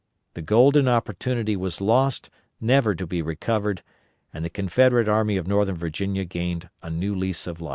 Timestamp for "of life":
7.45-7.69